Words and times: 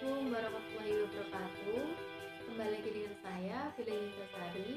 Assalamualaikum 0.00 0.32
warahmatullahi 0.32 0.96
wabarakatuh. 1.04 1.84
Kembali 2.48 2.70
lagi 2.72 2.88
dengan 2.88 3.14
saya 3.20 3.58
Fila 3.76 3.92
Yuntasari. 4.00 4.72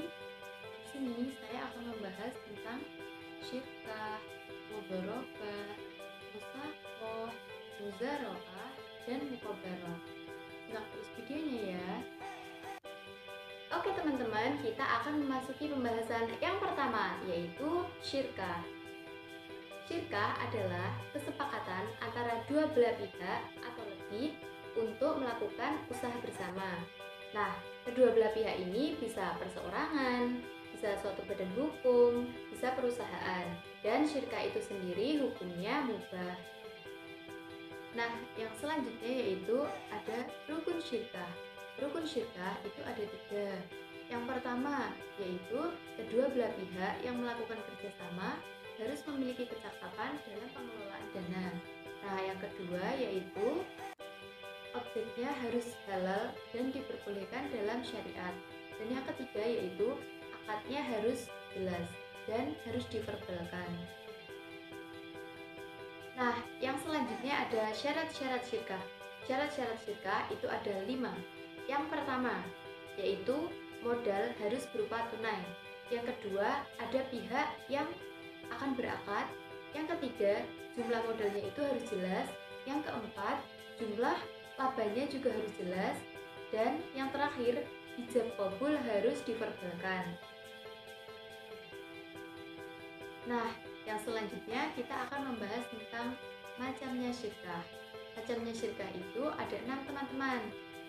Di 0.68 0.84
sini 0.92 1.32
saya 1.40 1.60
akan 1.64 1.96
membahas 1.96 2.34
tentang 2.44 2.80
syitah, 3.40 4.20
mudorobah, 4.68 5.68
musako, 6.36 7.32
muzaroah, 7.80 8.72
dan 9.08 9.20
mukobaroh. 9.32 10.00
Nah, 10.76 10.84
terus 10.92 11.10
videonya 11.16 11.80
ya. 11.80 11.90
Oke 13.80 13.96
teman-teman, 13.96 14.60
kita 14.60 14.84
akan 14.84 15.24
memasuki 15.24 15.72
pembahasan 15.72 16.36
yang 16.44 16.60
pertama 16.60 17.16
yaitu 17.32 17.88
shirka. 18.04 18.60
Shirka 19.88 20.36
adalah 20.36 20.92
kesepakatan 21.16 21.88
antara 22.04 22.44
dua 22.52 22.68
belah 22.76 23.00
pihak 23.00 23.42
atau 23.64 23.88
lebih 23.88 24.36
untuk 24.78 25.22
melakukan 25.22 25.82
usaha 25.90 26.14
bersama. 26.22 26.82
Nah, 27.34 27.54
kedua 27.86 28.14
belah 28.14 28.32
pihak 28.34 28.62
ini 28.62 28.98
bisa 29.02 29.34
perseorangan, 29.42 30.42
bisa 30.74 31.00
suatu 31.02 31.22
badan 31.26 31.50
hukum, 31.58 32.30
bisa 32.54 32.74
perusahaan, 32.78 33.46
dan 33.82 34.06
syirkah 34.06 34.46
itu 34.46 34.60
sendiri 34.62 35.22
hukumnya 35.22 35.86
mubah. 35.88 36.36
Nah, 37.94 38.10
yang 38.38 38.50
selanjutnya 38.58 39.12
yaitu 39.22 39.66
ada 39.94 40.26
rukun 40.50 40.82
syirkah. 40.82 41.30
Rukun 41.78 42.06
syirkah 42.06 42.58
itu 42.66 42.82
ada 42.82 43.04
tiga. 43.06 43.50
Yang 44.10 44.24
pertama 44.30 44.94
yaitu 45.22 45.62
kedua 45.98 46.26
belah 46.34 46.52
pihak 46.58 46.96
yang 47.06 47.22
melakukan 47.22 47.58
kerjasama 47.70 48.38
harus 48.82 49.00
memiliki 49.06 49.46
kecakapan 49.46 50.18
dalam 50.26 50.50
pengelolaan 50.54 51.08
dana. 51.14 51.48
Nah, 52.04 52.20
yang 52.20 52.40
kedua 52.42 52.86
yaitu 52.98 53.62
objeknya 54.74 55.30
harus 55.46 55.78
halal 55.90 56.34
dan 56.54 56.74
diperbolehkan 56.74 57.50
dalam 57.54 57.82
syariat. 57.86 58.36
Dan 58.78 58.88
yang 59.00 59.06
ketiga 59.14 59.44
yaitu 59.46 59.94
akadnya 60.44 60.82
harus 60.82 61.30
jelas 61.54 61.88
dan 62.26 62.58
harus 62.66 62.86
diperbolehkan. 62.90 63.70
Nah, 66.14 66.38
yang 66.62 66.78
selanjutnya 66.86 67.50
ada 67.50 67.74
syarat-syarat 67.74 68.46
syirkah. 68.46 68.84
Syarat-syarat 69.26 69.80
syirkah 69.82 70.30
itu 70.30 70.46
ada 70.46 70.76
lima. 70.86 71.14
Yang 71.66 71.90
pertama, 71.90 72.44
yaitu 73.00 73.50
modal 73.82 74.30
harus 74.38 74.64
berupa 74.70 75.10
tunai. 75.10 75.42
Yang 75.90 76.14
kedua, 76.14 76.62
ada 76.78 77.00
pihak 77.10 77.48
yang 77.68 77.88
akan 78.54 78.78
berakad. 78.78 79.26
Yang 79.74 79.98
ketiga, 79.98 80.34
jumlah 80.78 81.02
modalnya 81.02 81.44
itu 81.50 81.62
harus 81.66 81.86
jelas. 81.90 82.28
Yang 82.70 82.88
keempat, 82.88 83.38
jumlah 83.82 84.18
labanya 84.58 85.06
juga 85.10 85.34
harus 85.34 85.54
jelas. 85.58 85.98
Dan 86.54 86.86
yang 86.94 87.10
terakhir, 87.10 87.66
ijab 87.98 88.30
kabul 88.38 88.78
harus 88.78 89.18
diperbolehkan. 89.26 90.06
Nah, 93.26 93.50
yang 93.88 94.00
selanjutnya 94.04 94.70
kita 94.76 94.96
akan 95.10 95.34
membahas 95.34 95.66
tentang 95.72 96.14
macamnya 96.62 97.10
syirkah. 97.10 97.64
Macamnya 98.14 98.54
syirkah 98.54 98.90
itu 98.94 99.24
ada 99.34 99.56
enam 99.66 99.80
teman-teman. 99.90 100.42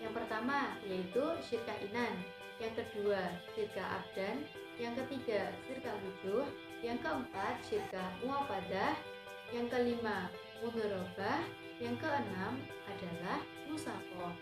Yang 0.02 0.12
pertama 0.20 0.76
yaitu 0.84 1.24
syirkah 1.40 1.78
inan, 1.90 2.12
yang 2.60 2.74
kedua 2.76 3.32
syirkah 3.56 4.02
abdan, 4.02 4.44
yang 4.76 4.92
ketiga 4.98 5.54
syirkah 5.64 5.94
wujuh, 6.04 6.44
yang 6.84 6.98
keempat 7.00 7.62
syirkah 7.64 8.12
muafadah, 8.20 8.98
yang 9.54 9.66
kelima 9.70 10.28
mudorobah, 10.60 11.40
yang 11.80 11.96
keenam 11.98 12.60
adalah 12.90 13.40
musakoh. 13.74 14.32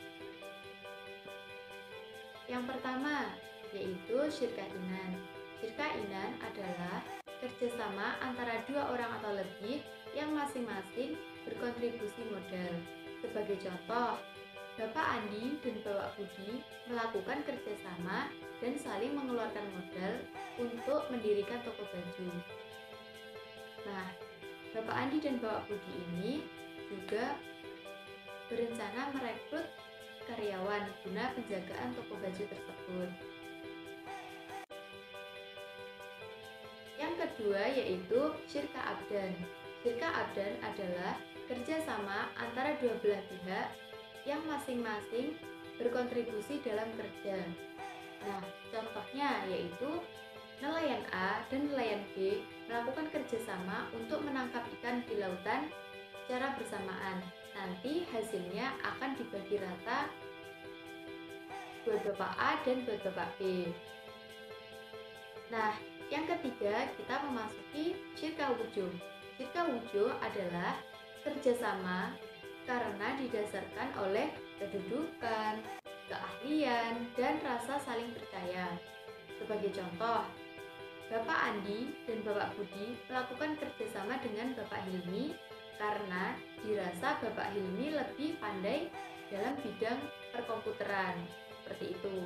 Yang 2.45 2.65
pertama 2.69 3.33
yaitu 3.73 4.19
syirkah 4.29 4.69
inan. 4.69 5.17
Syirkah 5.59 5.91
inan 5.97 6.37
adalah 6.45 7.01
kerjasama 7.41 8.21
antara 8.21 8.61
dua 8.69 8.93
orang 8.93 9.11
atau 9.19 9.33
lebih 9.35 9.81
yang 10.13 10.37
masing-masing 10.37 11.17
berkontribusi 11.49 12.23
modal. 12.29 12.73
Sebagai 13.25 13.57
contoh, 13.65 14.21
Bapak 14.77 15.07
Andi 15.21 15.57
dan 15.65 15.77
Bapak 15.85 16.17
Budi 16.17 16.61
melakukan 16.89 17.45
kerjasama 17.45 18.29
dan 18.61 18.75
saling 18.77 19.13
mengeluarkan 19.17 19.67
modal 19.73 20.15
untuk 20.61 21.03
mendirikan 21.09 21.61
toko 21.65 21.85
baju. 21.89 22.29
Nah, 23.89 24.07
Bapak 24.77 24.97
Andi 24.97 25.19
dan 25.21 25.41
Bapak 25.41 25.69
Budi 25.69 25.93
ini 26.13 26.33
juga 26.89 27.37
berencana 28.53 29.09
merekrut 29.17 29.65
karyawan 30.29 30.85
guna 31.01 31.25
penjagaan 31.33 31.89
toko 31.97 32.15
baju 32.21 32.45
tersebut. 32.45 33.11
Yang 37.01 37.15
kedua 37.17 37.63
yaitu 37.73 38.21
syirka 38.45 38.81
abdan. 38.85 39.33
Syirka 39.81 40.07
abdan 40.07 40.53
adalah 40.61 41.17
kerjasama 41.49 42.29
antara 42.37 42.77
dua 42.79 42.95
belah 43.01 43.25
pihak 43.27 43.69
yang 44.29 44.45
masing-masing 44.47 45.35
berkontribusi 45.81 46.61
dalam 46.63 46.87
kerja. 46.95 47.43
Nah, 48.23 48.45
contohnya 48.71 49.43
yaitu 49.51 49.99
nelayan 50.63 51.03
A 51.11 51.43
dan 51.51 51.67
nelayan 51.67 52.07
B 52.15 52.39
melakukan 52.71 53.11
kerjasama 53.11 53.91
untuk 53.91 54.23
menangkap 54.23 54.63
ikan 54.79 55.03
di 55.11 55.19
lautan 55.19 55.67
secara 56.23 56.55
bersamaan. 56.55 57.42
Nanti 57.53 58.09
hasilnya 58.09 58.77
akan 58.81 59.17
dibagi 59.17 59.61
rata 59.61 60.09
buat 61.83 62.01
Bapak 62.07 62.33
A 62.39 62.51
dan 62.63 62.87
buat 62.87 63.01
Bapak 63.03 63.29
B. 63.37 63.69
Nah, 65.51 65.77
yang 66.09 66.25
ketiga 66.25 66.89
kita 66.97 67.15
memasuki 67.29 67.99
syirka 68.17 68.55
wujud. 68.57 68.93
Syirka 69.37 69.69
wujud 69.69 70.13
adalah 70.23 70.79
kerjasama 71.27 72.15
karena 72.65 73.09
didasarkan 73.19 73.89
oleh 73.99 74.31
kedudukan, 74.63 75.59
keahlian, 76.07 76.95
dan 77.19 77.43
rasa 77.43 77.83
saling 77.83 78.15
percaya. 78.15 78.71
Sebagai 79.37 79.75
contoh, 79.75 80.23
Bapak 81.11 81.39
Andi 81.53 81.93
dan 82.07 82.23
Bapak 82.25 82.55
Budi 82.57 82.97
melakukan 83.11 83.59
kerjasama 83.59 84.17
dengan 84.23 84.55
Bapak 84.57 84.81
Hilmi 84.89 85.35
karena 85.83 86.39
dirasa 86.63 87.19
Bapak 87.19 87.51
Hilmi 87.51 87.91
lebih 87.91 88.39
pandai 88.39 88.87
dalam 89.35 89.59
bidang 89.59 89.99
perkomputeran. 90.31 91.19
Seperti 91.59 91.99
itu. 91.99 92.17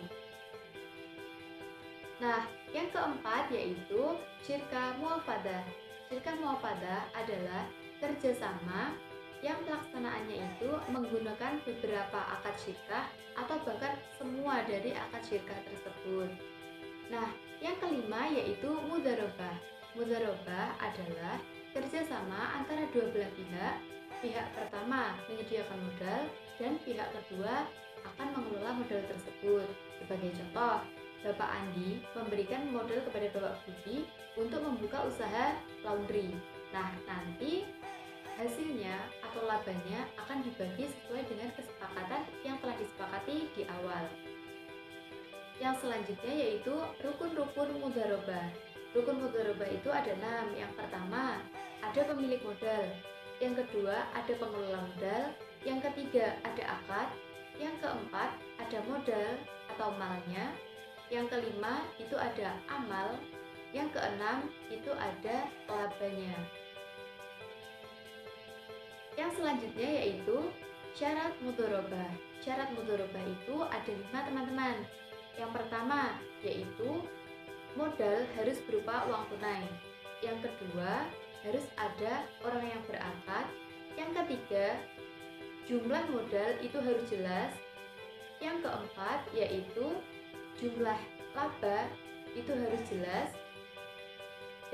Nah, 2.21 2.45
yang 2.77 2.93
keempat 2.93 3.49
yaitu 3.49 4.21
syirka 4.45 5.01
muafadah. 5.01 5.65
Syirka 6.13 6.37
muafadah 6.37 7.09
adalah 7.17 7.65
kerjasama 8.01 8.93
yang 9.41 9.57
pelaksanaannya 9.65 10.37
itu 10.37 10.71
menggunakan 10.93 11.61
beberapa 11.65 12.21
akad 12.41 12.57
syirkah 12.61 13.09
atau 13.37 13.57
bahkan 13.65 13.97
semua 14.17 14.65
dari 14.65 14.97
akad 14.97 15.23
syirkah 15.25 15.61
tersebut. 15.69 16.29
Nah, 17.13 17.29
yang 17.61 17.77
kelima 17.81 18.33
yaitu 18.33 18.69
mudarobah. 18.89 19.57
Mudarobah 19.97 20.77
adalah 20.81 21.37
kerjasama 21.77 22.57
antara 22.57 22.89
dua 22.89 23.13
belah 23.13 23.29
pihak. 23.37 23.77
Pihak 24.25 24.49
pertama 24.57 25.13
menyediakan 25.29 25.77
modal 25.77 26.23
dan 26.57 26.73
pihak 26.89 27.05
kedua 27.13 27.69
akan 28.01 28.29
mengelola 28.33 28.81
modal 28.81 29.05
tersebut. 29.13 29.69
Sebagai 30.01 30.33
contoh, 30.41 30.81
Bapak 31.21 31.51
Andi 31.53 32.01
memberikan 32.17 32.73
modal 32.73 33.05
kepada 33.05 33.29
Bapak 33.37 33.61
Budi 33.69 34.09
untuk 34.41 34.65
membuka 34.65 35.05
usaha 35.05 35.53
laundry. 35.85 36.33
Nah, 36.73 36.97
nanti 37.05 37.69
hasilnya 38.41 38.97
atau 39.21 39.45
labanya 39.45 40.09
akan 40.17 40.49
dibagi 40.49 40.89
sesuai 40.89 41.29
dengan 41.29 41.53
kesepakatan 41.61 42.25
yang 42.41 42.57
telah 42.65 42.77
disepakati 42.81 43.53
di 43.53 43.63
awal. 43.69 44.05
Yang 45.61 45.85
selanjutnya 45.85 46.33
yaitu 46.37 46.73
rukun-rukun 47.05 47.69
mudarobah. 47.85 48.49
Rukun 48.97 49.21
mudarobah 49.25 49.69
itu 49.69 49.89
ada 49.93 50.13
enam. 50.17 50.53
Yang 50.57 50.73
pertama, 50.77 51.41
ada 51.97 52.13
pemilik 52.13 52.45
modal. 52.45 52.93
Yang 53.41 53.65
kedua, 53.65 54.05
ada 54.13 54.33
pengelola 54.37 54.85
modal. 54.85 55.33
Yang 55.65 55.89
ketiga, 55.89 56.37
ada 56.45 56.77
akad. 56.77 57.09
Yang 57.57 57.81
keempat, 57.81 58.37
ada 58.61 58.79
modal 58.85 59.31
atau 59.73 59.89
malnya. 59.97 60.53
Yang 61.09 61.33
kelima, 61.33 61.89
itu 61.97 62.13
ada 62.13 62.53
amal. 62.69 63.17
Yang 63.73 63.97
keenam, 63.97 64.45
itu 64.69 64.93
ada 64.93 65.49
labanya. 65.73 66.37
Yang 69.17 69.41
selanjutnya 69.41 69.89
yaitu 70.05 70.53
syarat 70.93 71.33
mudorobah. 71.41 72.13
Syarat 72.45 72.77
mudorobah 72.77 73.25
itu 73.25 73.57
ada 73.73 73.89
lima 73.89 74.21
teman-teman. 74.21 74.77
Yang 75.41 75.51
pertama 75.57 76.21
yaitu 76.45 77.09
modal 77.73 78.29
harus 78.37 78.61
berupa 78.69 79.09
uang 79.09 79.25
tunai. 79.33 79.65
Yang 80.21 80.45
kedua 80.45 81.09
harus 81.47 81.67
ada 81.79 82.27
orang 82.43 82.67
yang 82.67 82.83
berakad. 82.91 83.47
Yang 83.95 84.11
ketiga 84.23 84.67
jumlah 85.71 86.05
modal 86.11 86.51
itu 86.59 86.79
harus 86.83 87.05
jelas. 87.07 87.53
Yang 88.43 88.67
keempat 88.67 89.21
yaitu 89.33 89.87
jumlah 90.59 90.99
laba 91.33 91.79
itu 92.35 92.53
harus 92.53 92.83
jelas. 92.91 93.31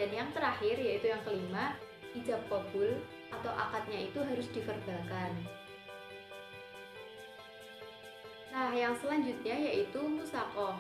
Dan 0.01 0.09
yang 0.11 0.29
terakhir 0.33 0.81
yaitu 0.81 1.13
yang 1.13 1.21
kelima, 1.23 1.77
ijab 2.17 2.41
kabul 2.49 2.97
atau 3.29 3.53
akadnya 3.53 4.09
itu 4.09 4.19
harus 4.25 4.49
diverbalkan. 4.51 5.33
Nah, 8.53 8.73
yang 8.73 8.93
selanjutnya 9.01 9.57
yaitu 9.57 10.01
musakoh. 10.01 10.77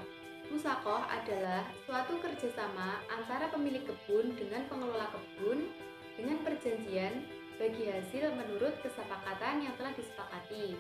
Musakoh 0.50 1.04
adalah 1.06 1.62
suatu 1.86 2.18
kerjasama 2.18 2.98
antara 3.12 3.46
pemilik 3.52 3.86
kebun 3.86 4.34
dengan 4.34 4.66
pengelola 4.66 5.06
kebun 5.14 5.70
dengan 6.18 6.42
perjanjian 6.42 7.22
bagi 7.60 7.86
hasil 7.86 8.34
menurut 8.34 8.74
kesepakatan 8.82 9.62
yang 9.62 9.74
telah 9.78 9.94
disepakati. 9.94 10.74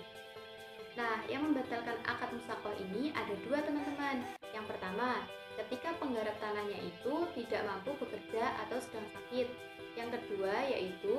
Nah, 0.98 1.24
yang 1.30 1.46
membatalkan 1.48 1.96
akad 2.04 2.34
musakoh 2.34 2.74
ini 2.76 3.14
ada 3.14 3.32
dua 3.48 3.64
teman-teman. 3.64 4.26
Yang 4.52 4.66
pertama, 4.76 5.24
ketika 5.56 5.96
penggarap 5.96 6.36
tanahnya 6.42 6.78
itu 6.84 7.14
tidak 7.38 7.62
mampu 7.64 7.96
bekerja 7.96 8.44
atau 8.66 8.76
sedang 8.82 9.06
sakit. 9.14 9.48
Yang 9.96 10.20
kedua 10.20 10.52
yaitu 10.68 11.16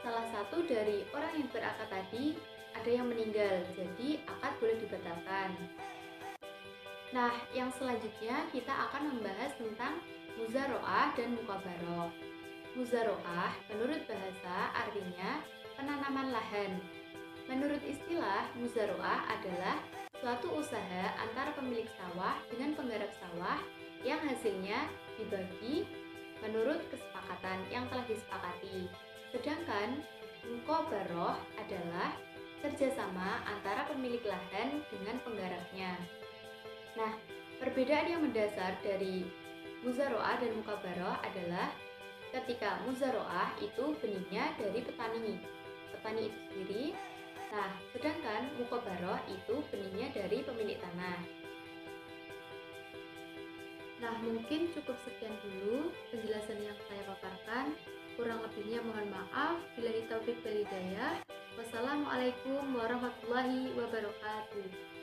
salah 0.00 0.24
satu 0.32 0.64
dari 0.64 1.04
orang 1.12 1.32
yang 1.36 1.48
berakad 1.52 1.88
tadi 1.88 2.36
ada 2.70 2.90
yang 2.90 3.10
meninggal, 3.10 3.66
jadi 3.74 4.22
akad 4.24 4.52
boleh 4.62 4.76
dibatalkan. 4.78 5.50
Nah, 7.10 7.34
yang 7.50 7.74
selanjutnya 7.74 8.46
kita 8.54 8.70
akan 8.70 9.14
membahas 9.14 9.50
tentang 9.58 9.98
muzaroah 10.38 11.10
dan 11.18 11.34
mukabaroh. 11.34 12.14
Muzaroah 12.78 13.50
menurut 13.66 14.06
bahasa 14.06 14.56
artinya 14.78 15.42
penanaman 15.74 16.30
lahan. 16.30 16.78
Menurut 17.50 17.82
istilah, 17.82 18.46
muzaroah 18.54 19.26
adalah 19.26 19.82
suatu 20.22 20.54
usaha 20.54 21.04
antara 21.18 21.50
pemilik 21.58 21.88
sawah 21.98 22.38
dengan 22.46 22.78
penggarap 22.78 23.10
sawah 23.18 23.58
yang 24.06 24.22
hasilnya 24.22 24.86
dibagi 25.18 25.90
menurut 26.46 26.78
kesepakatan 26.94 27.58
yang 27.74 27.90
telah 27.90 28.06
disepakati. 28.06 28.86
Sedangkan 29.34 29.98
mukabaroh 30.46 31.42
adalah 31.58 32.14
kerjasama 32.62 33.42
antara 33.50 33.88
pemilik 33.90 34.22
lahan 34.22 34.78
dengan 34.94 35.16
penggarapnya. 35.26 36.19
Nah, 37.00 37.16
perbedaan 37.56 38.12
yang 38.12 38.20
mendasar 38.20 38.76
dari 38.84 39.24
muzaroah 39.80 40.36
dan 40.36 40.52
mukabaroh 40.52 41.16
adalah 41.24 41.72
ketika 42.28 42.76
muzaroah 42.84 43.56
itu 43.56 43.96
benihnya 44.04 44.52
dari 44.60 44.84
petani, 44.84 45.40
petani 45.96 46.28
itu 46.28 46.38
sendiri. 46.52 46.84
Nah, 47.48 47.72
sedangkan 47.96 48.52
mukabaroh 48.60 49.16
itu 49.32 49.64
benihnya 49.72 50.12
dari 50.12 50.44
pemilik 50.44 50.76
tanah. 50.76 51.24
Nah, 54.04 54.14
mungkin 54.20 54.68
cukup 54.76 55.00
sekian 55.00 55.32
dulu 55.40 55.88
penjelasan 56.12 56.60
yang 56.60 56.76
saya 56.84 57.00
paparkan. 57.08 57.72
Kurang 58.20 58.44
lebihnya 58.44 58.84
mohon 58.84 59.08
maaf. 59.08 59.56
Bila 59.72 59.88
taufik 60.04 60.36
wal 60.44 60.68
Wassalamualaikum 61.56 62.76
warahmatullahi 62.76 63.72
wabarakatuh. 63.72 64.99